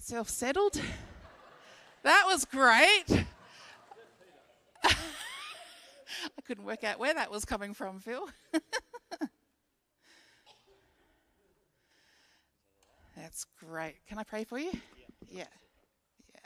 [0.00, 0.80] yourself settled.
[2.04, 3.04] That was great.
[4.82, 4.94] I
[6.46, 8.26] couldn't work out where that was coming from, Phil.
[13.14, 13.96] That's great.
[14.08, 14.72] Can I pray for you?
[15.28, 15.44] Yeah.
[16.32, 16.40] Yeah.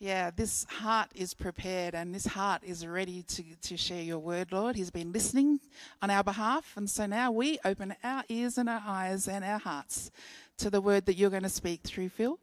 [0.00, 4.50] Yeah, this heart is prepared and this heart is ready to, to share your word,
[4.50, 4.74] Lord.
[4.74, 5.60] He's been listening
[6.02, 6.72] on our behalf.
[6.74, 10.10] And so now we open our ears and our eyes and our hearts
[10.58, 12.38] to the word that you're going to speak through, Phil.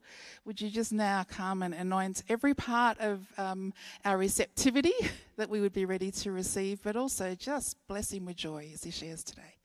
[0.45, 4.93] Would you just now come and anoint every part of um, our receptivity
[5.37, 8.83] that we would be ready to receive, but also just bless him with joy as
[8.83, 9.55] he shares today.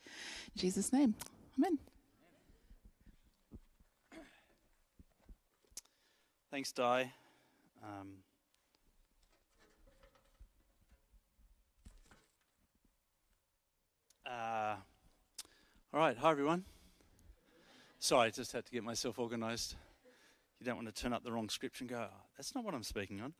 [0.54, 1.14] In Jesus' name,
[1.58, 1.78] amen.
[6.50, 7.12] Thanks, Di.
[7.82, 8.08] Um,
[14.24, 14.76] uh,
[15.92, 16.64] all right, hi everyone.
[17.98, 19.74] Sorry, I just had to get myself organised.
[20.60, 22.74] You don't want to turn up the wrong script and go, oh, that's not what
[22.74, 23.32] I'm speaking on.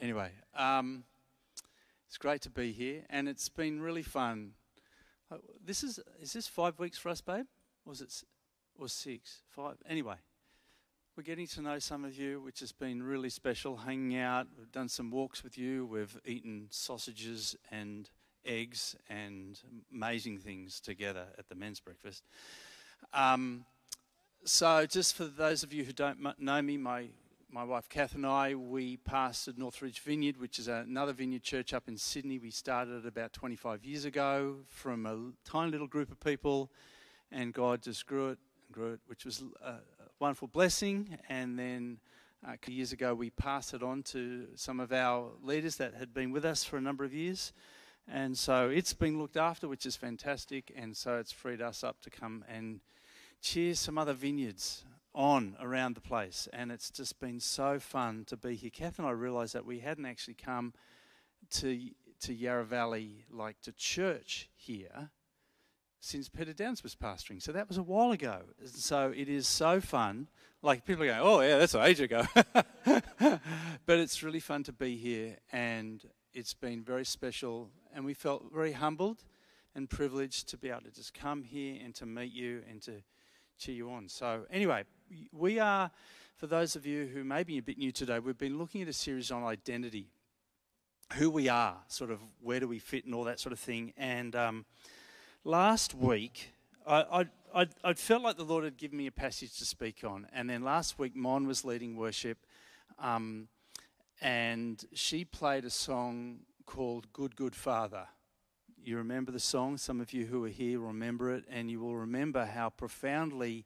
[0.00, 1.04] Anyway, um,
[2.06, 4.52] it's great to be here, and it's been really fun.
[5.30, 7.46] Uh, this is is this five weeks for us, babe?
[7.84, 8.22] Or was it
[8.78, 9.42] or six?
[9.48, 9.76] Five?
[9.88, 10.16] Anyway,
[11.16, 13.76] we're getting to know some of you, which has been really special.
[13.76, 15.86] Hanging out, we've done some walks with you.
[15.86, 18.10] We've eaten sausages and
[18.44, 19.60] eggs and
[19.92, 22.24] amazing things together at the men's breakfast.
[23.12, 23.64] Um,
[24.46, 27.06] so, just for those of you who don't know me, my,
[27.50, 31.88] my wife Kath and I, we pastored Northridge Vineyard, which is another vineyard church up
[31.88, 32.38] in Sydney.
[32.38, 36.70] We started about 25 years ago from a tiny little group of people,
[37.32, 39.76] and God just grew it and grew it, which was a
[40.20, 41.16] wonderful blessing.
[41.30, 41.98] And then
[42.46, 46.32] uh, years ago, we passed it on to some of our leaders that had been
[46.32, 47.54] with us for a number of years.
[48.06, 50.70] And so it's been looked after, which is fantastic.
[50.76, 52.80] And so it's freed us up to come and
[53.44, 56.48] cheer some other vineyards on around the place.
[56.52, 58.70] And it's just been so fun to be here.
[58.70, 60.72] Kath and I realised that we hadn't actually come
[61.50, 61.78] to,
[62.22, 65.10] to Yarra Valley, like to church here,
[66.00, 67.40] since Peter Downs was pastoring.
[67.40, 68.40] So that was a while ago.
[68.64, 70.28] So it is so fun.
[70.62, 72.24] Like people going, oh, yeah, that's an age ago.
[72.84, 75.36] but it's really fun to be here.
[75.52, 76.02] And
[76.32, 77.68] it's been very special.
[77.94, 79.22] And we felt very humbled
[79.74, 83.02] and privileged to be able to just come here and to meet you and to
[83.58, 84.08] cheer you on.
[84.08, 84.84] So, anyway,
[85.32, 85.90] we are,
[86.36, 88.88] for those of you who may be a bit new today, we've been looking at
[88.88, 90.08] a series on identity
[91.14, 93.92] who we are, sort of where do we fit, and all that sort of thing.
[93.96, 94.64] And um,
[95.44, 96.52] last week,
[96.86, 100.26] I, I, I, felt like the Lord had given me a passage to speak on.
[100.32, 102.38] And then last week, Mon was leading worship,
[102.98, 103.48] um,
[104.20, 108.06] and she played a song called Good, Good Father.
[108.86, 109.78] You remember the song?
[109.78, 113.64] Some of you who are here remember it, and you will remember how profoundly,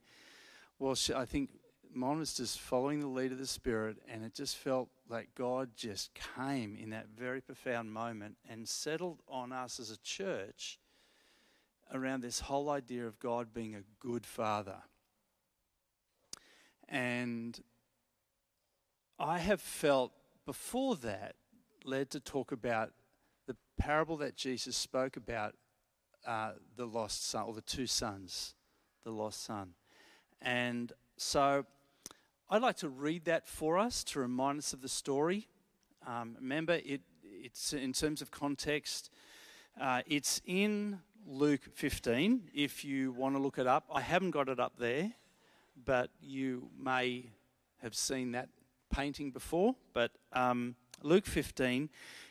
[0.78, 1.50] well, I think
[1.92, 5.70] Mon was just following the lead of the Spirit, and it just felt like God
[5.74, 10.78] just came in that very profound moment and settled on us as a church
[11.92, 14.82] around this whole idea of God being a good father.
[16.88, 17.60] And
[19.18, 20.12] I have felt
[20.46, 21.34] before that
[21.84, 22.92] led to talk about
[23.48, 25.54] the parable that Jesus spoke about
[26.26, 28.54] uh, the lost son, or the two sons,
[29.04, 29.70] the lost son.
[30.42, 31.64] And so
[32.50, 35.48] I'd like to read that for us to remind us of the story.
[36.06, 39.10] Um, remember, it, it's in terms of context,
[39.80, 43.86] uh, it's in Luke 15 if you want to look it up.
[43.92, 45.12] I haven't got it up there,
[45.84, 47.30] but you may
[47.82, 48.50] have seen that
[48.90, 49.74] painting before.
[49.94, 51.88] But um, Luke 15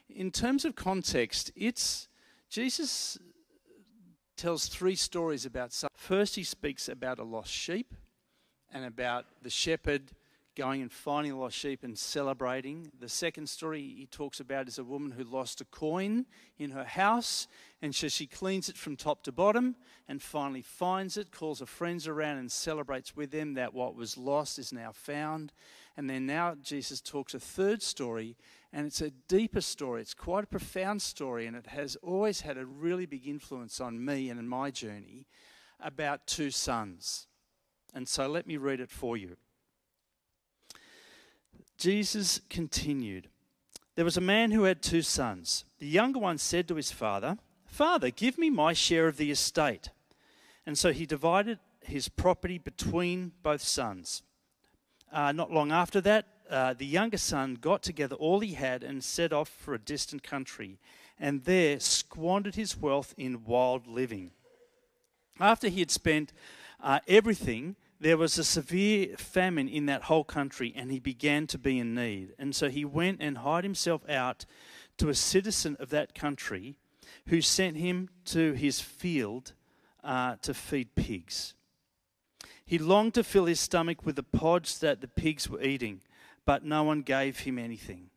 [0.09, 2.07] in terms of context, it's
[2.49, 3.17] Jesus
[4.35, 5.73] tells three stories about.
[5.95, 7.93] First, he speaks about a lost sheep
[8.71, 10.11] and about the shepherd
[10.57, 12.91] going and finding a lost sheep and celebrating.
[12.99, 16.25] The second story he talks about is a woman who lost a coin
[16.57, 17.47] in her house,
[17.81, 19.75] and so she cleans it from top to bottom
[20.07, 24.17] and finally finds it, calls her friends around and celebrates with them that what was
[24.17, 25.53] lost is now found.
[25.97, 28.37] And then now Jesus talks a third story,
[28.71, 30.01] and it's a deeper story.
[30.01, 34.05] It's quite a profound story, and it has always had a really big influence on
[34.05, 35.25] me and in my journey
[35.79, 37.25] about two sons.
[37.95, 39.37] And so let me read it for you.
[41.77, 43.29] Jesus continued
[43.95, 45.65] There was a man who had two sons.
[45.79, 49.89] The younger one said to his father, Father, give me my share of the estate.
[50.65, 54.21] And so he divided his property between both sons.
[55.11, 59.03] Uh, not long after that, uh, the younger son got together all he had and
[59.03, 60.79] set off for a distant country,
[61.19, 64.31] and there squandered his wealth in wild living.
[65.39, 66.33] After he had spent
[66.81, 71.57] uh, everything, there was a severe famine in that whole country, and he began to
[71.57, 72.33] be in need.
[72.37, 74.45] And so he went and hired himself out
[74.97, 76.77] to a citizen of that country
[77.27, 79.53] who sent him to his field
[80.03, 81.55] uh, to feed pigs.
[82.67, 86.01] He longed to fill his stomach with the pods that the pigs were eating,
[86.45, 88.09] but no one gave him anything.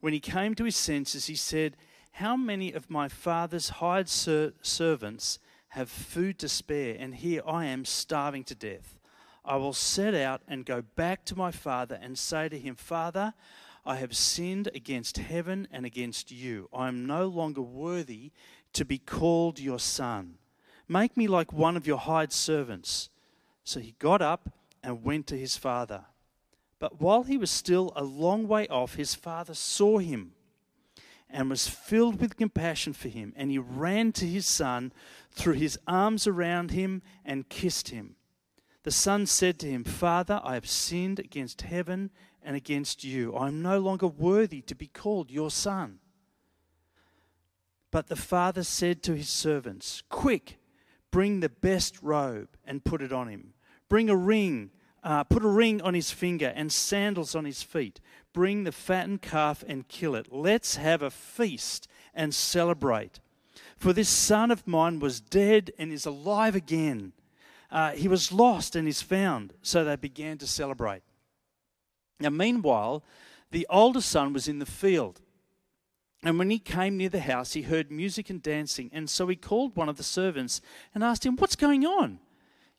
[0.00, 1.76] When he came to his senses, he said,
[2.10, 5.38] How many of my father's hired ser- servants
[5.68, 8.98] have food to spare, and here I am starving to death?
[9.44, 13.32] I will set out and go back to my father and say to him, Father,
[13.86, 16.68] I have sinned against heaven and against you.
[16.72, 18.32] I am no longer worthy
[18.72, 20.38] to be called your son.
[20.88, 23.08] Make me like one of your hired servants.
[23.68, 24.48] So he got up
[24.82, 26.06] and went to his father.
[26.78, 30.32] But while he was still a long way off, his father saw him
[31.28, 33.34] and was filled with compassion for him.
[33.36, 34.90] And he ran to his son,
[35.32, 38.16] threw his arms around him, and kissed him.
[38.84, 42.10] The son said to him, Father, I have sinned against heaven
[42.42, 43.36] and against you.
[43.36, 45.98] I am no longer worthy to be called your son.
[47.90, 50.56] But the father said to his servants, Quick,
[51.10, 53.52] bring the best robe and put it on him.
[53.88, 54.70] Bring a ring,
[55.02, 58.00] uh, put a ring on his finger and sandals on his feet.
[58.32, 60.32] Bring the fattened calf and kill it.
[60.32, 63.20] Let's have a feast and celebrate.
[63.76, 67.12] For this son of mine was dead and is alive again.
[67.70, 69.54] Uh, he was lost and is found.
[69.62, 71.02] So they began to celebrate.
[72.20, 73.04] Now, meanwhile,
[73.50, 75.20] the older son was in the field.
[76.24, 78.90] And when he came near the house, he heard music and dancing.
[78.92, 80.60] And so he called one of the servants
[80.94, 82.18] and asked him, What's going on?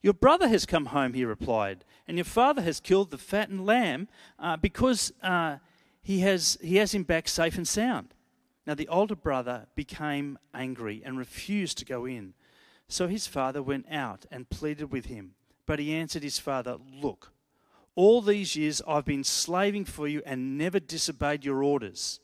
[0.01, 4.07] Your brother has come home, he replied, and your father has killed the fattened lamb
[4.37, 5.57] uh, because uh,
[6.01, 8.13] he, has, he has him back safe and sound.
[8.65, 12.33] Now the older brother became angry and refused to go in.
[12.87, 15.35] So his father went out and pleaded with him.
[15.65, 17.31] But he answered his father, Look,
[17.95, 22.19] all these years I've been slaving for you and never disobeyed your orders.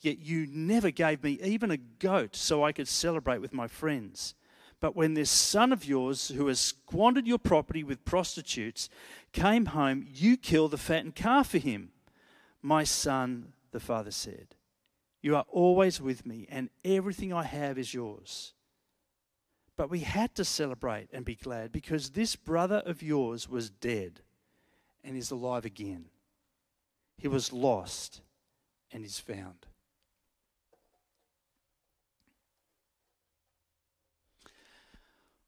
[0.00, 4.34] Yet you never gave me even a goat so I could celebrate with my friends.
[4.80, 8.88] But when this son of yours, who has squandered your property with prostitutes,
[9.32, 11.90] came home, you killed the fattened calf for him.
[12.62, 14.56] My son, the father said,
[15.20, 18.54] You are always with me, and everything I have is yours.
[19.76, 24.20] But we had to celebrate and be glad because this brother of yours was dead
[25.04, 26.06] and is alive again.
[27.16, 28.20] He was lost
[28.92, 29.66] and is found.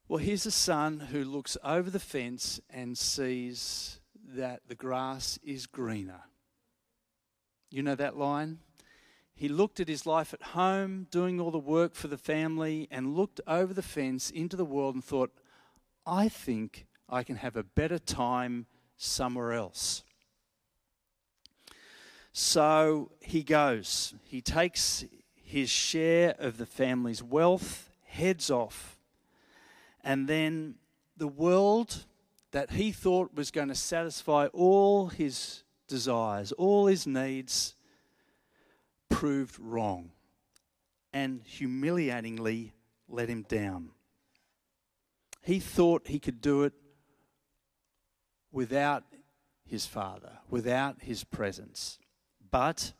[0.09, 4.01] Well, here's a son who looks over the fence and sees
[4.35, 6.23] that the grass is greener.
[7.71, 8.59] You know that line?
[9.33, 13.15] He looked at his life at home, doing all the work for the family, and
[13.15, 15.31] looked over the fence into the world and thought,
[16.05, 18.65] I think I can have a better time
[18.97, 20.03] somewhere else.
[22.33, 24.13] So he goes.
[24.25, 28.92] He takes his share of the family's wealth, heads off
[30.03, 30.75] and then
[31.17, 32.05] the world
[32.51, 37.75] that he thought was going to satisfy all his desires, all his needs,
[39.09, 40.11] proved wrong
[41.13, 42.73] and humiliatingly
[43.07, 43.89] let him down.
[45.41, 46.73] He thought he could do it
[48.51, 49.03] without
[49.65, 51.99] his father, without his presence.
[52.51, 52.93] But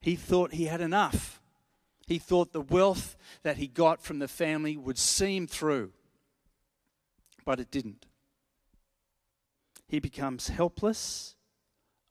[0.00, 1.40] he thought he had enough.
[2.06, 5.92] He thought the wealth that he got from the family would see him through
[7.44, 8.06] but it didn't.
[9.86, 11.36] He becomes helpless,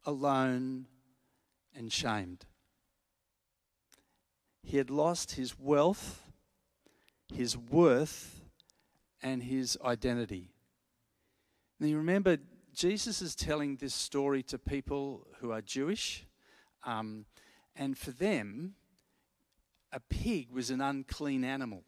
[0.06, 0.88] alone,
[1.76, 2.46] and shamed.
[4.62, 6.32] He had lost his wealth,
[7.34, 8.42] his worth,
[9.22, 10.52] and his identity.
[11.80, 12.38] Now you remember,
[12.74, 16.26] Jesus is telling this story to people who are Jewish,
[16.86, 17.26] um,
[17.76, 18.76] and for them,
[19.92, 21.84] a pig was an unclean animal.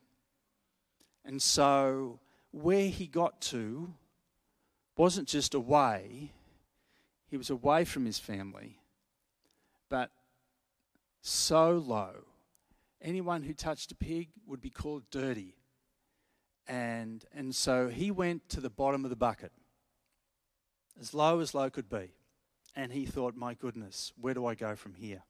[1.23, 2.19] And so
[2.55, 3.93] where he got to
[4.97, 6.31] wasn't just away,
[7.27, 8.79] he was away from his family,
[9.89, 10.11] but
[11.21, 12.23] so low.
[13.01, 15.57] Anyone who touched a pig would be called dirty.
[16.65, 19.51] And, and so he went to the bottom of the bucket,
[20.99, 22.13] as low as low could be.
[22.73, 25.23] And he thought, my goodness, where do I go from here?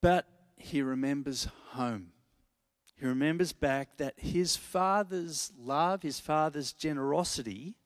[0.00, 2.12] But he remembers home.
[2.98, 7.76] He remembers back that his father's love, his father's generosity,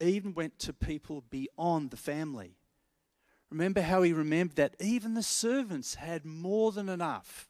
[0.00, 2.56] even went to people beyond the family.
[3.50, 7.48] Remember how he remembered that even the servants had more than enough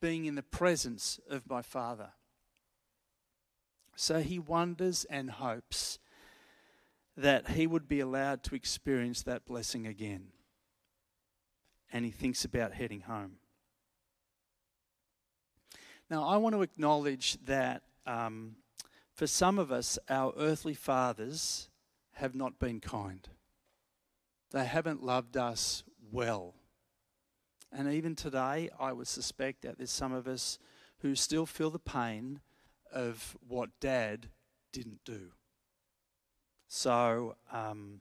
[0.00, 2.10] being in the presence of my father.
[3.94, 5.98] So he wonders and hopes
[7.16, 10.28] that he would be allowed to experience that blessing again.
[11.92, 13.36] And he thinks about heading home.
[16.08, 18.56] Now, I want to acknowledge that um,
[19.12, 21.68] for some of us, our earthly fathers
[22.12, 23.28] have not been kind.
[24.52, 25.82] They haven't loved us
[26.12, 26.54] well.
[27.72, 30.58] And even today, I would suspect that there's some of us
[30.98, 32.40] who still feel the pain
[32.92, 34.28] of what dad
[34.72, 35.32] didn't do.
[36.68, 38.00] So, um,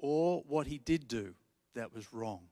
[0.00, 1.34] or what he did do
[1.74, 2.48] that was wrong.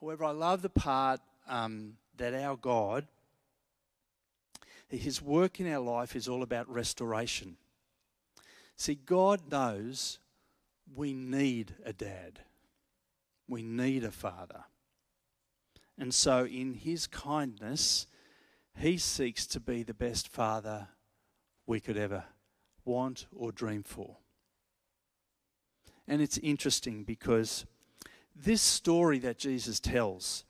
[0.00, 3.06] However, I love the part um, that our God,
[4.88, 7.56] his work in our life is all about restoration.
[8.76, 10.18] See, God knows
[10.94, 12.40] we need a dad,
[13.48, 14.64] we need a father.
[15.98, 18.06] And so, in his kindness,
[18.78, 20.88] he seeks to be the best father
[21.66, 22.24] we could ever
[22.84, 24.16] want or dream for.
[26.06, 27.66] And it's interesting because
[28.34, 30.44] this story that Jesus tells,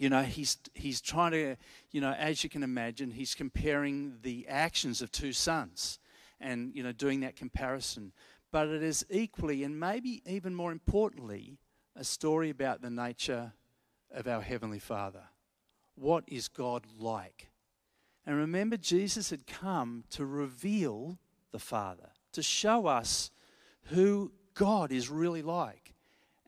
[0.00, 1.56] you know, he's, he's trying to,
[1.90, 5.98] you know, as you can imagine, he's comparing the actions of two sons
[6.40, 8.12] and, you know, doing that comparison.
[8.50, 11.58] But it is equally, and maybe even more importantly,
[11.94, 13.52] a story about the nature
[14.10, 15.24] of our Heavenly Father.
[15.96, 17.50] What is God like?
[18.24, 21.18] And remember, Jesus had come to reveal
[21.52, 23.30] the Father, to show us
[23.88, 25.89] who God is really like.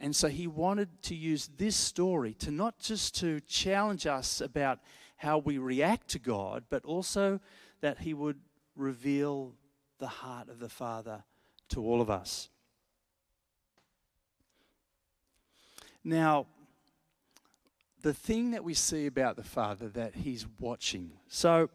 [0.03, 4.81] And so he wanted to use this story to not just to challenge us about
[5.17, 7.39] how we react to God, but also
[7.83, 8.41] that he would
[8.75, 9.55] reveal
[9.99, 11.23] the heart of the Father
[11.69, 12.49] to all of us.
[16.03, 16.47] Now,
[18.03, 21.13] the thing that we see about the Father that He's watching.
[21.29, 21.71] So,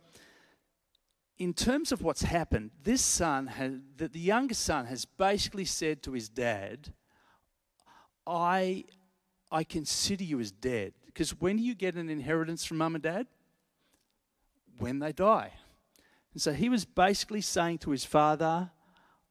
[1.38, 6.04] in terms of what's happened, this son has, the, the youngest son has basically said
[6.04, 6.92] to his dad,
[8.28, 8.84] I,
[9.50, 10.94] I consider you as dead.
[11.06, 13.28] Because when do you get an inheritance from mum and dad?
[14.78, 15.54] When they die.
[16.34, 18.70] And so he was basically saying to his father,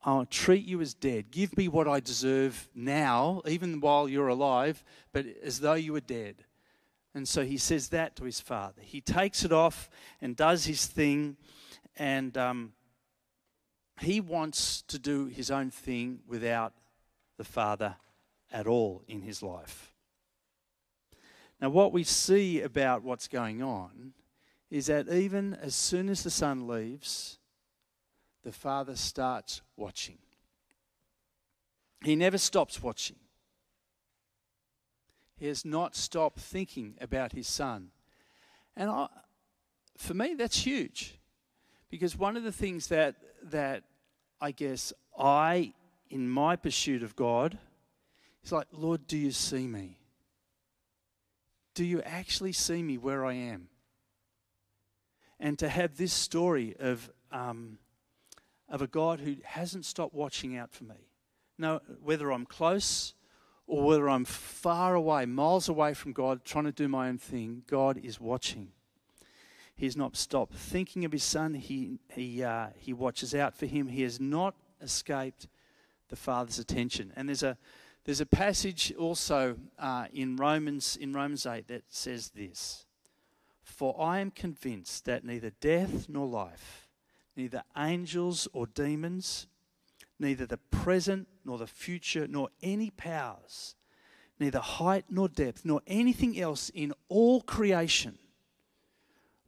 [0.03, 1.31] I'll treat you as dead.
[1.31, 6.00] Give me what I deserve now, even while you're alive, but as though you were
[6.00, 6.45] dead.
[7.15, 8.81] And so he says that to his father.
[8.83, 9.88] He takes it off
[10.21, 11.37] and does his thing,
[11.97, 12.73] and um,
[14.00, 16.73] he wants to do his own thing without
[17.37, 17.97] the father
[18.53, 19.93] at all in his life.
[21.61, 24.12] Now, what we see about what's going on
[24.71, 27.38] is that even as soon as the son leaves,
[28.43, 30.19] the father starts watching.
[32.05, 33.17] He never stops watching.
[35.37, 37.88] He has not stopped thinking about his son.
[38.76, 39.09] And I,
[39.97, 41.19] for me, that's huge.
[41.91, 43.85] Because one of the things that, that
[44.41, 45.73] I guess I,
[46.11, 47.59] in my pursuit of God,
[48.47, 49.99] is like, Lord, do you see me?
[51.75, 53.69] Do you actually see me where I am?
[55.38, 57.79] And to have this story of, um,
[58.69, 61.11] of a God who hasn't stopped watching out for me.
[61.59, 63.15] No, whether I'm close
[63.67, 67.65] or whether I'm far away, miles away from God, trying to do my own thing,
[67.67, 68.69] God is watching.
[69.75, 71.53] He's not stopped thinking of his son.
[71.55, 73.88] He, he, uh, he watches out for him.
[73.88, 75.49] He has not escaped
[76.09, 77.12] the Father's attention.
[77.17, 77.59] And there's a,
[78.06, 82.86] there's a passage also uh, in, Romans, in Romans 8 that says this
[83.64, 86.88] For I am convinced that neither death nor life,
[87.36, 89.48] neither angels or demons,
[90.20, 93.75] neither the present nor the future nor any powers,
[94.38, 98.16] neither height nor depth nor anything else in all creation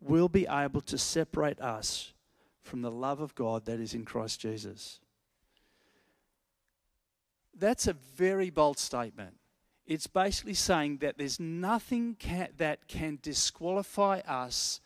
[0.01, 2.13] will be able to separate us
[2.61, 4.99] from the love of God that is in Christ Jesus.
[7.59, 9.35] That's a very bold statement.
[9.87, 14.81] It's basically saying that there's nothing can, that can disqualify us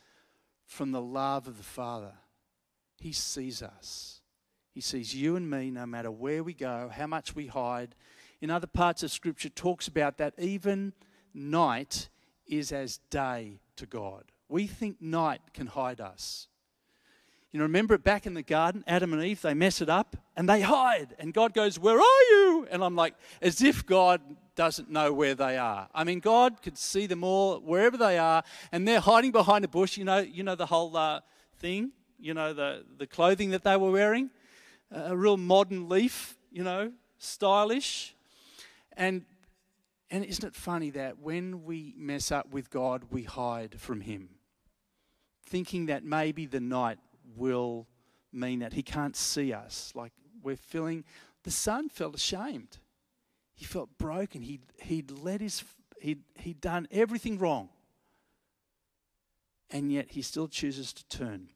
[0.64, 2.12] from the love of the Father.
[2.98, 4.20] He sees us.
[4.72, 7.94] He sees you and me no matter where we go, how much we hide.
[8.40, 10.92] In other parts of Scripture, talks about that even
[11.34, 12.08] night
[12.46, 14.24] is as day to God.
[14.48, 16.48] We think night can hide us.
[17.52, 20.16] You know, remember it back in the garden, Adam and Eve, they mess it up
[20.36, 21.14] and they hide.
[21.18, 22.66] And God goes, Where are you?
[22.70, 24.22] And I'm like, as if God
[24.54, 25.88] doesn't know where they are.
[25.94, 29.68] I mean, God could see them all wherever they are, and they're hiding behind a
[29.68, 29.96] bush.
[29.96, 31.20] You know, you know the whole uh,
[31.58, 34.30] thing, you know, the, the clothing that they were wearing
[34.94, 38.14] a real modern leaf, you know, stylish.
[38.96, 39.24] And
[40.10, 44.28] and isn't it funny that when we mess up with God, we hide from Him,
[45.46, 46.98] thinking that maybe the night
[47.36, 47.86] will
[48.32, 48.72] mean that.
[48.72, 49.92] He can't see us.
[49.94, 50.12] Like
[50.42, 51.04] we're feeling,
[51.44, 52.78] the son felt ashamed.
[53.54, 54.42] He felt broken.
[54.42, 55.62] He'd, he'd let his,
[56.00, 57.68] he'd, he'd done everything wrong.
[59.70, 61.48] And yet he still chooses to turn.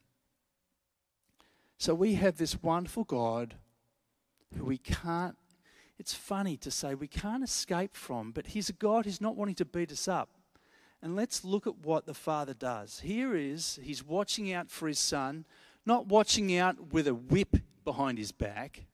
[1.78, 3.56] So we have this wonderful God
[4.56, 5.36] who we can't,
[5.98, 9.56] it's funny to say we can't escape from, but he's a God who's not wanting
[9.56, 10.30] to beat us up.
[11.02, 13.00] And let's look at what the Father does.
[13.00, 15.44] Here is, he's watching out for his son,
[15.86, 18.86] not watching out with a whip behind his back,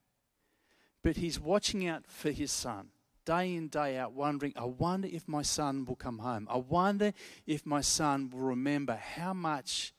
[1.02, 2.90] but he's watching out for his son
[3.24, 6.46] day in, day out, wondering, I wonder if my son will come home.
[6.50, 7.12] I wonder
[7.46, 9.94] if my son will remember how much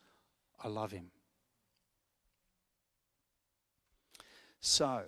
[0.62, 1.12] I love him.
[4.60, 5.04] So,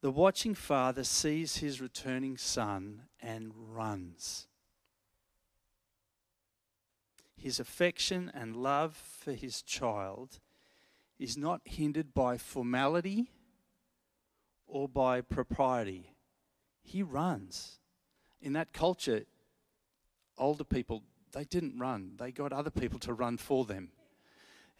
[0.00, 4.46] the watching father sees his returning son and runs.
[7.46, 10.40] His affection and love for his child
[11.16, 13.30] is not hindered by formality
[14.66, 16.10] or by propriety.
[16.82, 17.78] He runs.
[18.40, 19.26] In that culture,
[20.36, 23.92] older people, they didn't run, they got other people to run for them.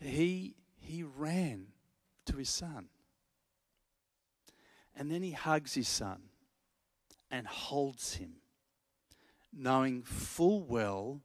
[0.02, 1.68] He, he ran
[2.24, 2.88] to his son.
[4.96, 6.30] And then he hugs his son
[7.30, 8.38] and holds him,
[9.52, 11.20] knowing full well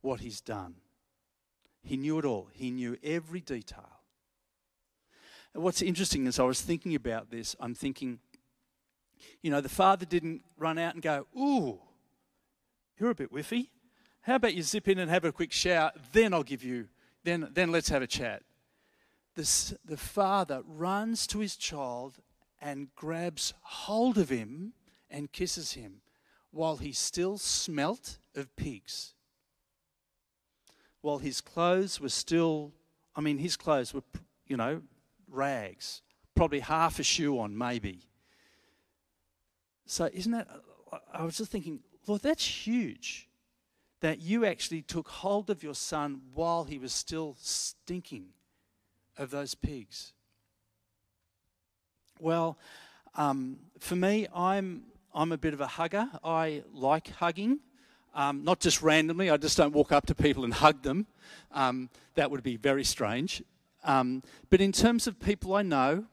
[0.00, 0.74] what he's done.
[1.82, 4.00] He knew it all, he knew every detail.
[5.54, 8.20] And what's interesting is I was thinking about this, I'm thinking,
[9.42, 11.80] you know, the father didn't run out and go, Ooh,
[12.98, 13.68] you're a bit whiffy.
[14.22, 16.88] How about you zip in and have a quick shower, then I'll give you,
[17.24, 18.42] then, then let's have a chat.
[19.34, 22.18] The, the father runs to his child
[22.60, 24.74] and grabs hold of him
[25.08, 26.02] and kisses him
[26.50, 29.14] while he still smelt of pigs.
[31.02, 32.72] While his clothes were still,
[33.16, 34.02] I mean, his clothes were,
[34.46, 34.82] you know,
[35.28, 36.02] rags,
[36.34, 38.00] probably half a shoe on, maybe.
[39.86, 40.48] So, isn't that,
[41.12, 43.28] I was just thinking, Lord, that's huge
[44.00, 48.28] that you actually took hold of your son while he was still stinking
[49.18, 50.12] of those pigs.
[52.18, 52.58] Well,
[53.14, 54.84] um, for me, I'm,
[55.14, 56.08] I'm a bit of a hugger.
[56.24, 57.60] I like hugging.
[58.14, 61.06] Um, not just randomly, I just don't walk up to people and hug them.
[61.52, 63.42] Um, that would be very strange.
[63.84, 66.04] Um, but in terms of people I know,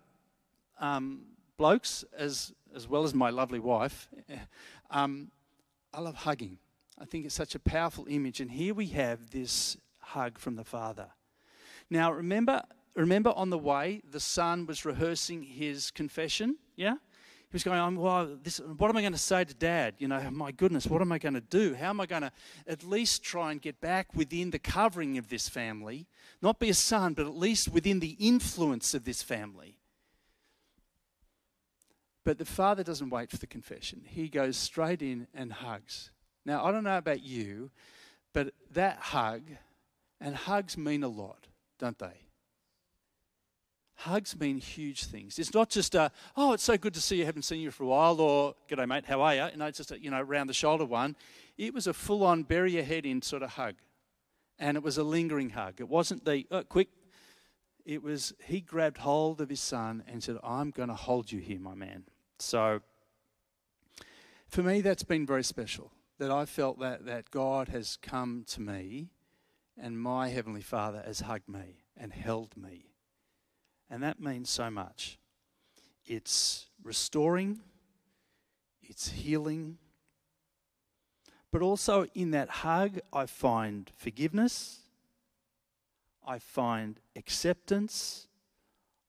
[0.79, 1.21] um,
[1.57, 4.07] blokes as, as well as my lovely wife,
[4.91, 5.31] um,
[5.93, 6.59] I love hugging.
[6.99, 8.39] I think it's such a powerful image.
[8.39, 11.07] And here we have this hug from the Father.
[11.89, 12.63] Now, remember,
[12.97, 16.57] Remember on the way, the son was rehearsing his confession?
[16.75, 16.95] Yeah?
[17.49, 19.95] He was going, well, this, what am I going to say to dad?
[19.99, 21.75] You know, my goodness, what am I going to do?
[21.75, 22.31] How am I going to
[22.67, 26.07] at least try and get back within the covering of this family?
[26.41, 29.79] Not be a son, but at least within the influence of this family.
[32.25, 34.01] But the father doesn't wait for the confession.
[34.05, 36.11] He goes straight in and hugs.
[36.45, 37.71] Now, I don't know about you,
[38.33, 39.43] but that hug,
[40.19, 41.47] and hugs mean a lot,
[41.79, 42.26] don't they?
[44.01, 45.39] Hugs mean huge things.
[45.39, 47.83] It's not just a, oh, it's so good to see you, haven't seen you for
[47.83, 49.45] a while, or, g'day, mate, how are you?
[49.51, 51.15] You know, it's just a, you know, round the shoulder one.
[51.57, 53.73] It was a full on, bury your head in sort of hug.
[54.59, 55.79] And it was a lingering hug.
[55.79, 56.89] It wasn't the, oh, quick.
[57.85, 61.39] It was, he grabbed hold of his son and said, I'm going to hold you
[61.39, 62.03] here, my man.
[62.37, 62.81] So,
[64.47, 65.91] for me, that's been very special.
[66.19, 69.09] That I felt that, that God has come to me
[69.75, 72.86] and my Heavenly Father has hugged me and held me
[73.89, 75.17] and that means so much.
[76.05, 77.59] It's restoring,
[78.81, 79.77] it's healing,
[81.51, 84.79] but also in that hug, I find forgiveness,
[86.25, 88.27] I find acceptance,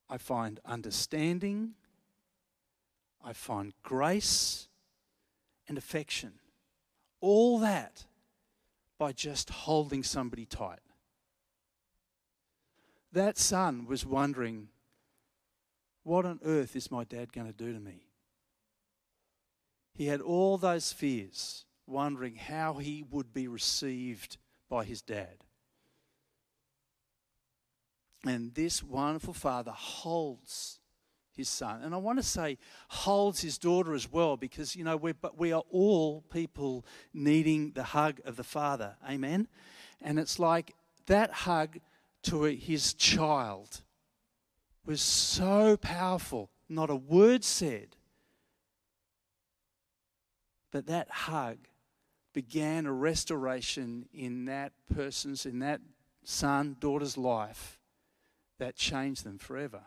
[0.09, 1.75] I find understanding,
[3.25, 4.69] I find grace
[5.67, 6.35] and affection.
[7.21, 8.05] All that
[8.97, 10.81] by just holding somebody tight.
[13.12, 14.68] That son was wondering,
[16.03, 18.05] what on earth is my dad going to do to me?
[19.94, 24.37] He had all those fears, wondering how he would be received
[24.68, 25.38] by his dad.
[28.27, 30.81] And this wonderful father holds
[31.38, 31.83] his son.
[31.83, 35.38] And I want to say holds his daughter as well because, you know, we're, but
[35.38, 38.97] we are all people needing the hug of the father.
[39.09, 39.49] Amen?
[40.03, 40.75] And it's like
[41.07, 41.79] that hug
[42.29, 43.81] to his child
[44.85, 46.51] was so powerful.
[46.69, 47.97] Not a word said.
[50.71, 51.59] But that hug
[52.35, 55.81] began a restoration in that person's, in that
[56.23, 57.79] son, daughter's life
[58.59, 59.83] that changed them forever.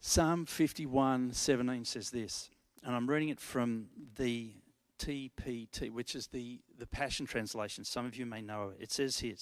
[0.00, 2.50] Psalm 51 17 says this,
[2.84, 4.52] and I'm reading it from the
[4.98, 7.84] TPT, which is the, the Passion Translation.
[7.84, 8.82] Some of you may know it.
[8.82, 9.36] It says here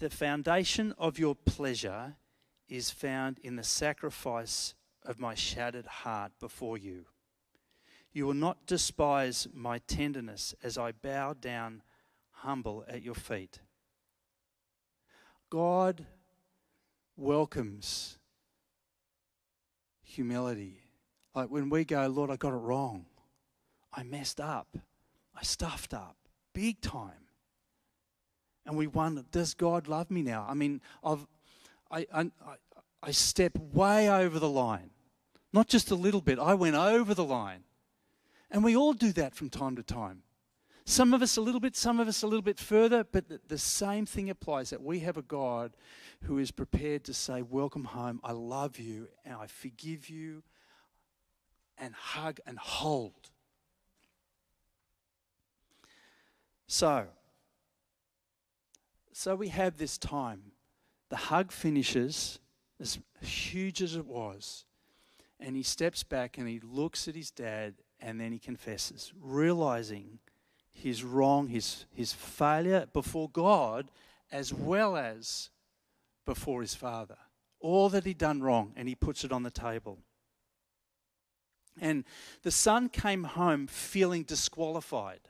[0.00, 2.16] The foundation of your pleasure
[2.68, 7.06] is found in the sacrifice of my shattered heart before you.
[8.12, 11.82] You will not despise my tenderness as I bow down
[12.30, 13.60] humble at your feet.
[15.50, 16.06] God
[17.16, 18.18] welcomes
[20.02, 20.82] humility.
[21.34, 23.06] Like when we go, Lord, I got it wrong.
[23.96, 24.76] I messed up.
[25.34, 26.16] I stuffed up
[26.56, 27.28] big time.
[28.64, 30.46] And we wonder, does God love me now?
[30.48, 31.26] I mean, I've,
[31.90, 32.30] I, I,
[33.02, 34.90] I step way over the line.
[35.52, 37.64] Not just a little bit, I went over the line.
[38.50, 40.22] And we all do that from time to time.
[40.86, 43.58] Some of us a little bit, some of us a little bit further, but the
[43.58, 45.72] same thing applies that we have a God
[46.22, 50.42] who is prepared to say, Welcome home, I love you, and I forgive you,
[51.76, 53.30] and hug and hold.
[56.66, 57.06] So,
[59.12, 60.52] so we have this time.
[61.08, 62.40] The hug finishes,
[62.80, 64.64] as huge as it was,
[65.38, 70.18] and he steps back and he looks at his dad and then he confesses, realizing
[70.72, 73.90] his wrong, his, his failure before God,
[74.30, 75.50] as well as
[76.26, 77.16] before his father.
[77.60, 79.98] All that he'd done wrong, and he puts it on the table.
[81.80, 82.04] And
[82.42, 85.20] the son came home feeling disqualified.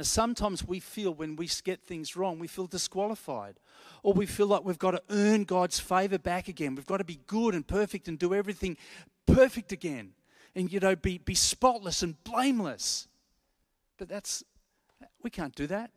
[0.00, 3.60] Now, sometimes we feel when we get things wrong, we feel disqualified.
[4.02, 6.74] Or we feel like we've got to earn God's favor back again.
[6.74, 8.78] We've got to be good and perfect and do everything
[9.26, 10.12] perfect again.
[10.54, 13.08] And, you know, be, be spotless and blameless.
[13.98, 14.42] But that's,
[15.22, 15.90] we can't do that.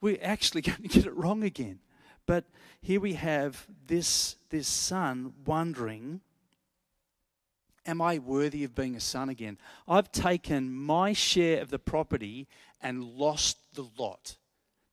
[0.00, 1.78] We're actually going to get it wrong again.
[2.26, 2.46] But
[2.80, 6.20] here we have this, this son wondering,
[7.86, 9.58] Am I worthy of being a son again?
[9.88, 12.46] I've taken my share of the property
[12.82, 14.36] and lost the lot.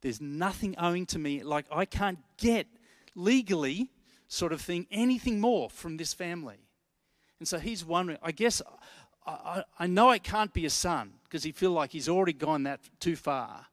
[0.01, 1.43] There's nothing owing to me.
[1.43, 2.67] Like, I can't get
[3.15, 3.89] legally,
[4.27, 6.59] sort of thing, anything more from this family.
[7.39, 8.61] And so he's wondering, I guess,
[9.25, 12.63] I, I know I can't be a son because he feel like he's already gone
[12.63, 13.65] that too far.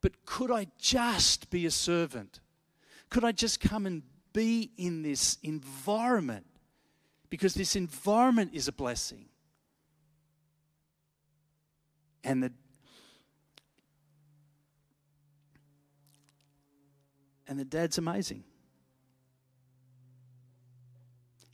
[0.00, 2.40] But could I just be a servant?
[3.10, 6.46] Could I just come and be in this environment?
[7.34, 9.24] Because this environment is a blessing.
[12.22, 12.52] And the
[17.48, 18.44] And the dad's amazing.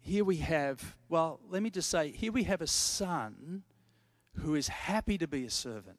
[0.03, 3.63] Here we have, well, let me just say, here we have a son
[4.35, 5.99] who is happy to be a servant.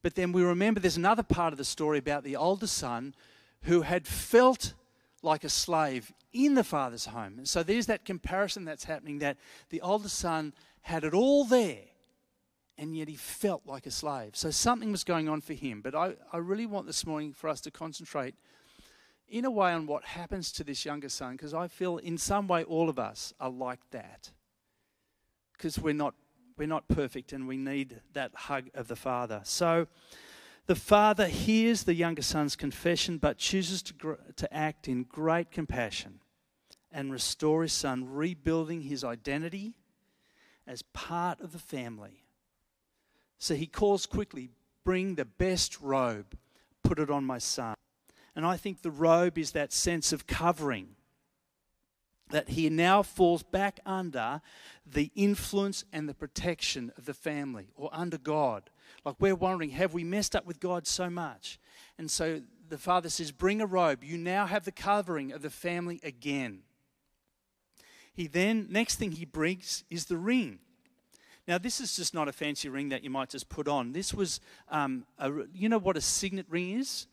[0.00, 3.16] But then we remember there's another part of the story about the older son
[3.62, 4.74] who had felt
[5.22, 7.44] like a slave in the father's home.
[7.44, 9.36] So there's that comparison that's happening that
[9.70, 11.84] the older son had it all there
[12.78, 14.34] and yet he felt like a slave.
[14.34, 15.82] So something was going on for him.
[15.82, 18.34] But I, I really want this morning for us to concentrate
[19.28, 22.48] in a way on what happens to this younger son because I feel in some
[22.48, 24.30] way all of us are like that.
[25.52, 26.14] Because we're not
[26.58, 29.40] we're not perfect and we need that hug of the father.
[29.44, 29.86] So
[30.66, 36.20] the father hears the younger son's confession but chooses to, to act in great compassion
[36.92, 39.74] and restore his son, rebuilding his identity
[40.66, 42.24] as part of the family.
[43.38, 44.50] So he calls quickly,
[44.84, 46.36] Bring the best robe,
[46.82, 47.74] put it on my son.
[48.34, 50.96] And I think the robe is that sense of covering.
[52.30, 54.40] That he now falls back under
[54.86, 58.70] the influence and the protection of the family or under God.
[59.04, 61.58] Like we're wondering, have we messed up with God so much?
[61.98, 64.02] And so the father says, Bring a robe.
[64.02, 66.60] You now have the covering of the family again.
[68.14, 70.58] He then, next thing he brings is the ring.
[71.48, 73.92] Now, this is just not a fancy ring that you might just put on.
[73.92, 77.06] This was, um, a, you know what a signet ring is?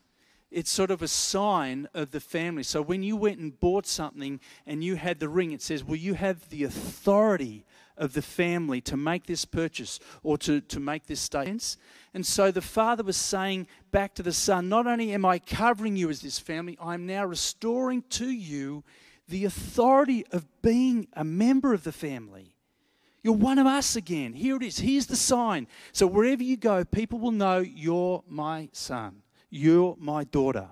[0.51, 2.63] it's sort of a sign of the family.
[2.63, 5.95] So when you went and bought something and you had the ring, it says, Well,
[5.95, 7.65] you have the authority
[7.99, 11.77] of the family to make this purchase or to, to make this statement.
[12.13, 15.95] And so the father was saying back to the son, Not only am I covering
[15.95, 18.83] you as this family, I'm now restoring to you
[19.27, 22.55] the authority of being a member of the family.
[23.21, 24.33] You're one of us again.
[24.33, 24.79] Here it is.
[24.79, 25.67] Here's the sign.
[25.91, 29.21] So wherever you go, people will know you're my son.
[29.49, 30.69] You're my daughter.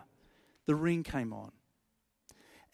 [0.66, 1.52] The ring came on.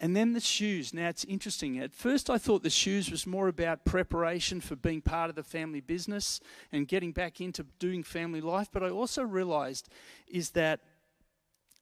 [0.03, 0.93] And then the shoes.
[0.93, 1.79] Now it's interesting.
[1.79, 5.43] At first, I thought the shoes was more about preparation for being part of the
[5.43, 6.41] family business
[6.73, 8.67] and getting back into doing family life.
[8.69, 9.87] But I also realized
[10.27, 10.81] is that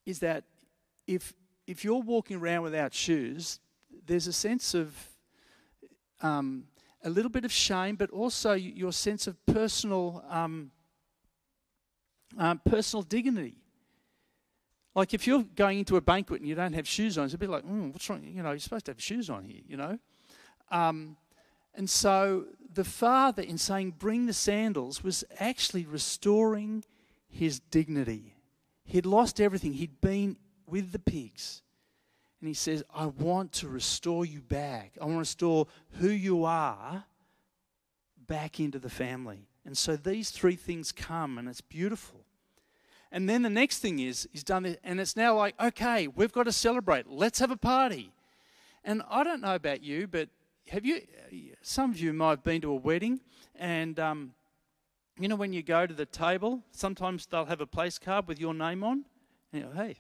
[0.06, 0.44] is that
[1.08, 1.34] if
[1.66, 3.60] if you're walking around without shoes,
[4.06, 4.96] there's a sense of
[6.22, 6.66] um,
[7.04, 10.70] a little bit of shame, but also your sense of personal um,
[12.38, 13.61] um, personal dignity.
[14.94, 17.38] Like if you're going into a banquet and you don't have shoes on, it's a
[17.38, 18.24] bit like, mm, what's wrong?
[18.24, 19.98] You know, you're supposed to have shoes on here, you know?
[20.70, 21.18] Um,
[21.74, 26.84] and so the father, in saying, bring the sandals, was actually restoring
[27.30, 28.36] his dignity.
[28.84, 31.62] He'd lost everything, he'd been with the pigs.
[32.42, 34.98] And he says, I want to restore you back.
[35.00, 35.68] I want to restore
[36.00, 37.06] who you are
[38.28, 39.48] back into the family.
[39.64, 42.26] And so these three things come, and it's beautiful.
[43.12, 46.32] And then the next thing is, he's done it, and it's now like, okay, we've
[46.32, 47.08] got to celebrate.
[47.08, 48.14] Let's have a party.
[48.84, 50.30] And I don't know about you, but
[50.70, 51.02] have you,
[51.62, 53.20] some of you might have been to a wedding,
[53.56, 54.34] and um,
[55.20, 58.40] you know, when you go to the table, sometimes they'll have a place card with
[58.40, 59.06] your name on.
[59.52, 59.98] And you hey,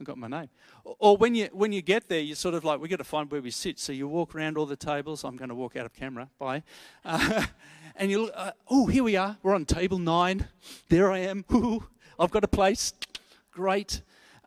[0.00, 0.48] I got my name.
[0.84, 3.30] Or when you when you get there, you're sort of like, we've got to find
[3.30, 3.80] where we sit.
[3.80, 5.24] So you walk around all the tables.
[5.24, 6.30] I'm going to walk out of camera.
[6.38, 6.62] Bye.
[7.04, 7.46] Uh,
[7.96, 9.36] and you look, uh, oh, here we are.
[9.42, 10.46] We're on table nine.
[10.88, 11.44] There I am.
[11.52, 11.84] Ooh,
[12.18, 12.92] I've got a place.
[13.50, 14.02] Great.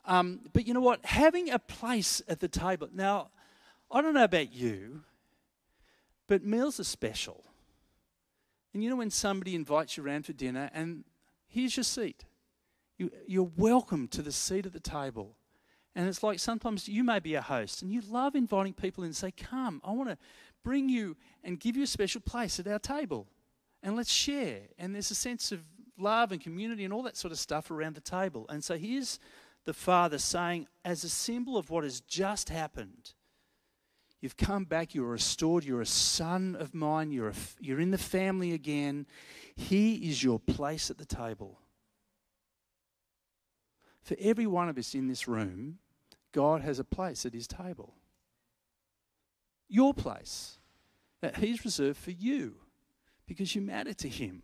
[0.05, 1.05] Um, but you know what?
[1.05, 2.87] Having a place at the table.
[2.93, 3.29] Now,
[3.91, 5.01] I don't know about you,
[6.27, 7.43] but meals are special.
[8.73, 11.03] And you know when somebody invites you around for dinner and
[11.49, 12.23] here's your seat.
[12.97, 15.35] You, you're welcome to the seat at the table.
[15.95, 19.09] And it's like sometimes you may be a host and you love inviting people in
[19.09, 20.17] and say, Come, I want to
[20.63, 23.27] bring you and give you a special place at our table
[23.83, 24.61] and let's share.
[24.77, 25.61] And there's a sense of
[25.97, 28.45] love and community and all that sort of stuff around the table.
[28.49, 29.19] And so here's
[29.65, 33.13] the Father saying, as a symbol of what has just happened,
[34.19, 37.97] you've come back, you're restored, you're a son of mine, you're, a, you're in the
[37.97, 39.05] family again.
[39.55, 41.60] Here is your place at the table.
[44.01, 45.77] For every one of us in this room,
[46.31, 47.95] God has a place at his table.
[49.67, 50.59] Your place
[51.21, 52.55] that he's reserved for you
[53.31, 54.43] because you matter to Him.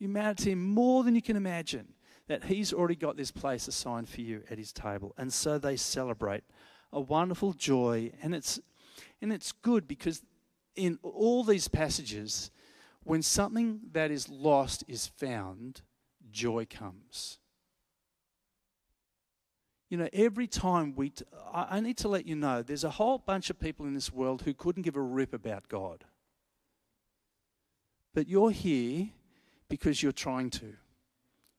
[0.00, 1.94] You matter to Him more than you can imagine
[2.26, 5.14] that He's already got this place assigned for you at His table.
[5.16, 6.42] And so they celebrate
[6.92, 8.10] a wonderful joy.
[8.20, 8.58] And it's,
[9.22, 10.22] and it's good because
[10.74, 12.50] in all these passages,
[13.04, 15.82] when something that is lost is found,
[16.32, 17.38] joy comes.
[19.88, 23.18] You know, every time we, t- I need to let you know, there's a whole
[23.18, 26.04] bunch of people in this world who couldn't give a rip about God.
[28.12, 29.08] But you're here
[29.68, 30.74] because you're trying to.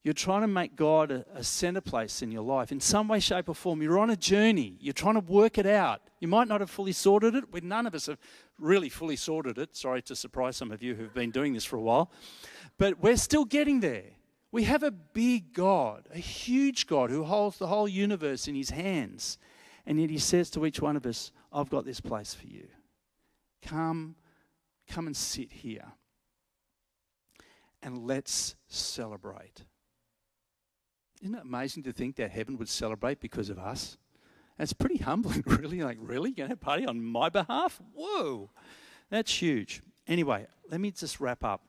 [0.01, 3.19] You're trying to make God a, a center place in your life in some way,
[3.19, 3.81] shape, or form.
[3.81, 4.77] You're on a journey.
[4.79, 6.01] You're trying to work it out.
[6.21, 7.51] You might not have fully sorted it.
[7.51, 8.17] We, none of us have
[8.57, 9.75] really fully sorted it.
[9.75, 12.11] Sorry to surprise some of you who've been doing this for a while.
[12.77, 14.05] But we're still getting there.
[14.51, 18.71] We have a big God, a huge God who holds the whole universe in his
[18.71, 19.37] hands.
[19.85, 22.67] And yet he says to each one of us, I've got this place for you.
[23.61, 24.15] Come,
[24.87, 25.93] come and sit here
[27.81, 29.63] and let's celebrate.
[31.21, 33.97] Isn't it amazing to think that heaven would celebrate because of us?
[34.57, 35.81] That's pretty humbling, really.
[35.81, 36.29] Like, really?
[36.29, 37.81] You're going to have a party on my behalf?
[37.93, 38.49] Whoa,
[39.09, 39.81] that's huge.
[40.07, 41.61] Anyway, let me just wrap up.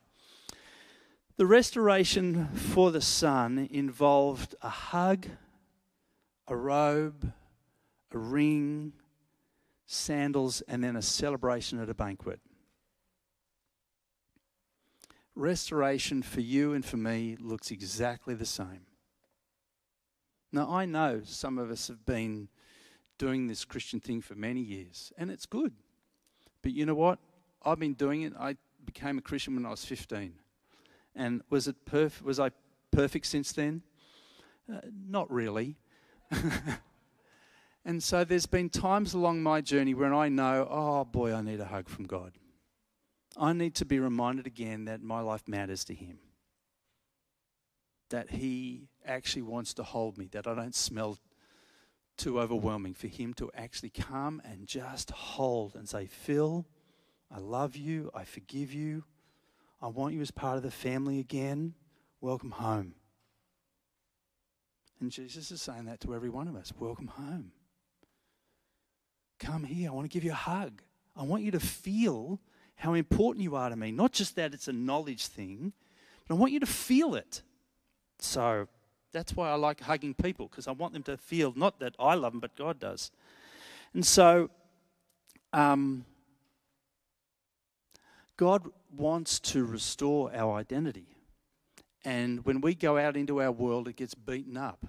[1.41, 5.27] The restoration for the son involved a hug,
[6.47, 7.33] a robe,
[8.13, 8.93] a ring,
[9.87, 12.41] sandals, and then a celebration at a banquet
[15.35, 18.85] restoration for you and for me looks exactly the same.
[20.53, 22.49] Now, I know some of us have been
[23.17, 25.73] doing this Christian thing for many years, and it's good.
[26.61, 27.19] But you know what?
[27.63, 28.35] I've been doing it.
[28.39, 30.35] I became a Christian when I was 15.
[31.15, 32.51] And was, it perf- was I
[32.91, 33.83] perfect since then?
[34.73, 35.77] Uh, not really.
[37.85, 41.61] and so there's been times along my journey when I know, oh boy, I need
[41.61, 42.33] a hug from God.
[43.37, 46.19] I need to be reminded again that my life matters to Him.
[48.11, 51.19] That He actually wants to hold me, that I don't smell
[52.17, 56.67] too overwhelming for Him to actually come and just hold and say, Phil,
[57.33, 59.05] I love you, I forgive you,
[59.83, 61.75] I want you as part of the family again.
[62.21, 62.95] Welcome home.
[65.01, 67.53] And Jesus is saying that to every one of us welcome home.
[69.39, 70.83] Come here, I want to give you a hug.
[71.17, 72.39] I want you to feel
[72.75, 73.91] how important you are to me.
[73.91, 75.73] Not just that it's a knowledge thing,
[76.29, 77.41] but I want you to feel it.
[78.19, 78.69] So
[79.13, 82.15] that's why I like hugging people, because I want them to feel not that I
[82.15, 83.11] love them, but God does.
[83.95, 84.51] And so,
[85.55, 86.05] um,
[88.41, 91.15] God wants to restore our identity.
[92.07, 94.87] And when we go out into our world, it gets beaten up.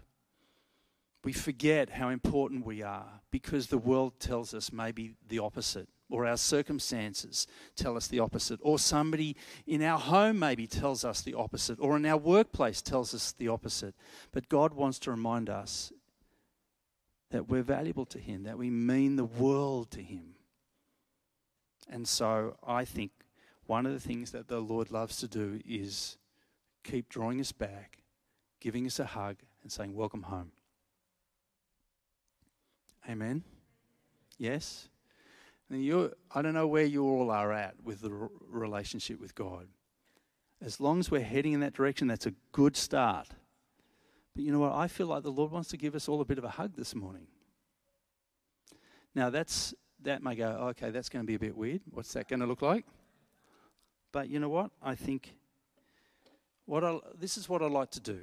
[1.25, 6.25] We forget how important we are because the world tells us maybe the opposite, or
[6.25, 9.35] our circumstances tell us the opposite, or somebody
[9.67, 13.49] in our home maybe tells us the opposite, or in our workplace tells us the
[13.49, 13.93] opposite.
[14.31, 15.91] But God wants to remind us
[17.31, 20.35] that we're valuable to Him, that we mean the world to Him.
[21.89, 23.11] And so I think
[23.71, 26.17] one of the things that the Lord loves to do is
[26.83, 27.99] keep drawing us back,
[28.59, 30.51] giving us a hug, and saying, Welcome home.
[33.09, 33.45] Amen?
[34.37, 34.89] Yes?
[35.69, 38.11] And you I don't know where you all are at with the
[38.49, 39.67] relationship with God.
[40.61, 43.29] As long as we're heading in that direction, that's a good start.
[44.35, 44.73] But you know what?
[44.73, 46.75] I feel like the Lord wants to give us all a bit of a hug
[46.75, 47.27] this morning.
[49.15, 51.79] Now, that's, that may go, okay, that's going to be a bit weird.
[51.89, 52.85] What's that going to look like?
[54.11, 54.71] But you know what?
[54.81, 55.33] I think
[56.65, 58.21] what I, this is what I like to do.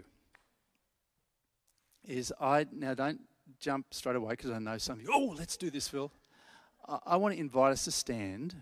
[2.05, 3.21] Is I now don't
[3.61, 5.11] jump straight away because I know some of you.
[5.13, 6.11] Oh, let's do this, Phil.
[6.87, 8.55] I, I want to invite us to stand,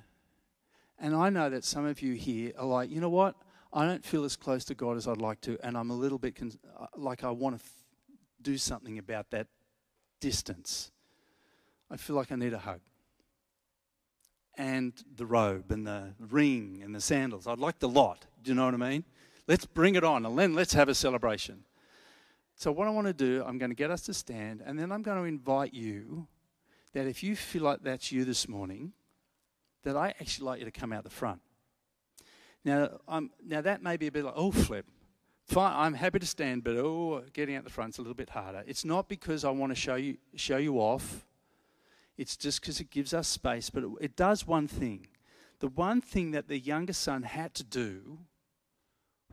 [0.99, 3.37] and I know that some of you here are like, you know what?
[3.73, 6.19] I don't feel as close to God as I'd like to, and I'm a little
[6.19, 7.85] bit con- uh, like I want to f-
[8.43, 9.49] do something about that
[10.21, 10.91] distance.
[11.91, 12.81] I feel like I need a hug.
[14.57, 17.47] And the robe and the ring and the sandals.
[17.47, 18.27] I'd like the lot.
[18.43, 19.05] Do you know what I mean?
[19.47, 21.65] Let's bring it on and then let's have a celebration.
[22.59, 24.91] So, what I want to do, I'm going to get us to stand, and then
[24.91, 26.27] I'm going to invite you
[26.95, 28.95] that if you feel like that's you this morning,
[29.85, 31.43] that I actually like you to come out the front.
[32.65, 34.87] Now, I'm, now that may be a bit like, oh, flip.
[35.45, 38.65] Fine, I'm happy to stand, but oh, getting out the front's a little bit harder.
[38.67, 41.26] It's not because I want to show you, show you off.
[42.17, 45.09] It's just because it gives us space, but it, it does one thing.
[45.61, 48.19] The one thing that the younger son had to do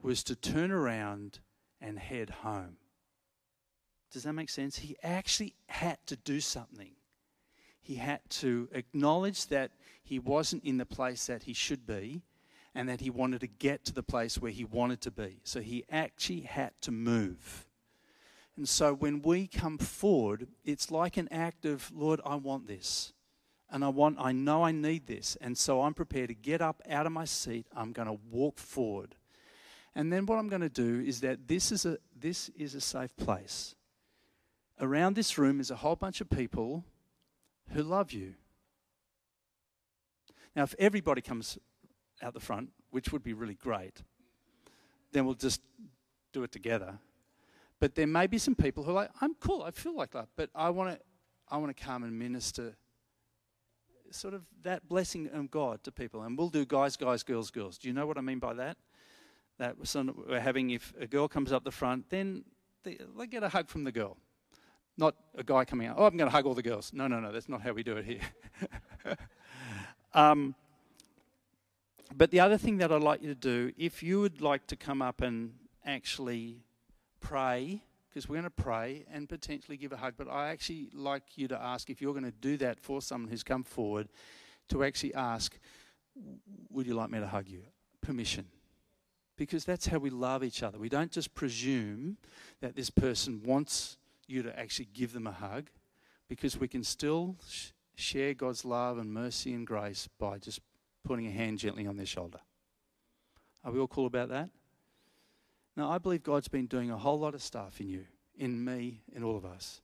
[0.01, 1.39] was to turn around
[1.81, 2.77] and head home.
[4.11, 4.77] Does that make sense?
[4.77, 6.91] He actually had to do something.
[7.81, 9.71] He had to acknowledge that
[10.03, 12.21] he wasn't in the place that he should be
[12.75, 15.39] and that he wanted to get to the place where he wanted to be.
[15.43, 17.67] So he actually had to move.
[18.55, 23.13] And so when we come forward, it's like an act of, Lord, I want this.
[23.69, 25.35] And I want, I know I need this.
[25.41, 27.65] And so I'm prepared to get up out of my seat.
[27.75, 29.15] I'm going to walk forward.
[29.95, 32.81] And then what I'm going to do is that this is a, this is a
[32.81, 33.73] safe place.
[34.79, 36.83] Around this room is a whole bunch of people
[37.69, 38.35] who love you.
[40.55, 41.57] Now, if everybody comes
[42.21, 44.03] out the front, which would be really great,
[45.11, 45.61] then we'll just
[46.31, 46.99] do it together.
[47.83, 50.29] But there may be some people who are like, I'm cool, I feel like that,
[50.37, 50.99] but I want to,
[51.49, 52.77] I want to come and minister
[54.09, 56.21] sort of that blessing of God to people.
[56.21, 57.77] And we'll do guys, guys, girls, girls.
[57.77, 58.77] Do you know what I mean by that?
[59.57, 62.45] That we're having, if a girl comes up the front, then
[62.85, 64.15] they, they get a hug from the girl.
[64.95, 66.91] Not a guy coming out, oh, I'm going to hug all the girls.
[66.93, 68.21] No, no, no, that's not how we do it here.
[70.13, 70.55] um,
[72.15, 74.77] but the other thing that I'd like you to do, if you would like to
[74.77, 76.63] come up and actually
[77.23, 81.23] pray, because we're going to pray and potentially give a hug, but I actually like
[81.35, 84.09] you to ask if you're going to do that for someone who's come forward,
[84.69, 85.57] to actually ask,
[86.69, 87.63] Would you like me to hug you?
[88.01, 88.45] Permission.
[89.35, 90.77] Because that's how we love each other.
[90.77, 92.17] We don't just presume
[92.61, 95.69] that this person wants you to actually give them a hug,
[96.29, 100.59] because we can still sh- share God's love and mercy and grace by just
[101.03, 102.39] putting a hand gently on their shoulder.
[103.63, 104.49] Are we all cool about that?
[105.75, 108.05] Now, I believe God's been doing a whole lot of stuff in you,
[108.37, 109.81] in me, in all of us.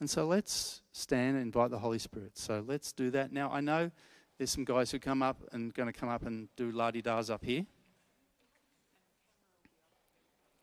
[0.00, 2.36] And so let's stand and invite the Holy Spirit.
[2.36, 3.32] So let's do that.
[3.32, 3.90] Now, I know
[4.36, 7.00] there's some guys who come up and going to come up and do la di
[7.00, 7.64] das up here.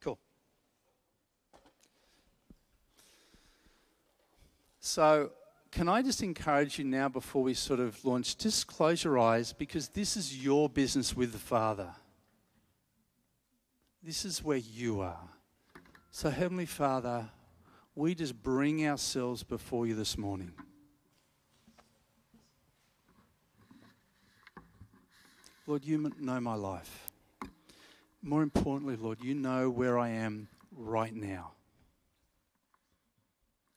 [0.01, 0.19] Cool.
[4.79, 5.31] So,
[5.71, 9.53] can I just encourage you now before we sort of launch, just close your eyes
[9.53, 11.89] because this is your business with the Father.
[14.03, 15.29] This is where you are.
[16.09, 17.29] So, Heavenly Father,
[17.93, 20.53] we just bring ourselves before you this morning.
[25.67, 27.11] Lord, you know my life.
[28.23, 31.51] More importantly, Lord, you know where I am right now.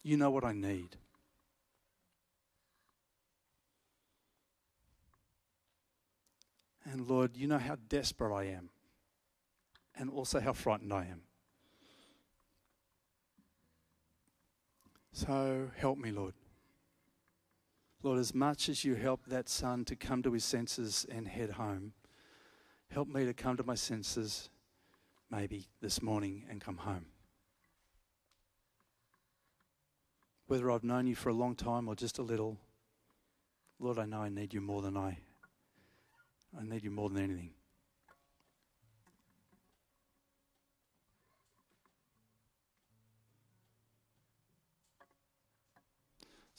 [0.02, 0.96] You know what I need.
[6.84, 8.70] And Lord, you know how desperate I am
[9.96, 11.22] and also how frightened I am.
[15.12, 16.34] So help me, Lord.
[18.02, 21.50] Lord, as much as you help that son to come to his senses and head
[21.50, 21.92] home,
[22.90, 24.50] help me to come to my senses
[25.30, 27.06] maybe this morning and come home.
[30.46, 32.58] Whether I've known you for a long time or just a little,
[33.78, 35.18] Lord, I know I need you more than I
[36.56, 37.50] I need you more than anything.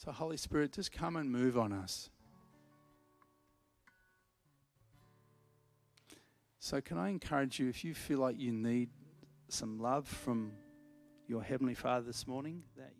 [0.06, 2.10] So, Holy Spirit, just come and move on us.
[6.60, 8.90] So, can I encourage you if you feel like you need
[9.48, 10.52] some love from
[11.26, 12.92] your Heavenly Father this morning, that